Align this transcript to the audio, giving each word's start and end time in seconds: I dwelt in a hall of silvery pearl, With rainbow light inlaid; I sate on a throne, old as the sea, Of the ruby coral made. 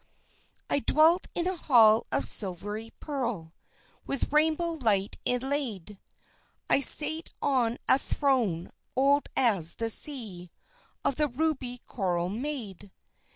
I 0.67 0.79
dwelt 0.79 1.27
in 1.35 1.45
a 1.45 1.55
hall 1.55 2.07
of 2.11 2.25
silvery 2.25 2.89
pearl, 2.99 3.53
With 4.07 4.31
rainbow 4.33 4.73
light 4.81 5.19
inlaid; 5.25 5.99
I 6.67 6.79
sate 6.79 7.29
on 7.39 7.77
a 7.87 7.99
throne, 7.99 8.71
old 8.95 9.29
as 9.37 9.75
the 9.75 9.91
sea, 9.91 10.49
Of 11.05 11.17
the 11.17 11.27
ruby 11.27 11.81
coral 11.85 12.29
made. 12.29 12.89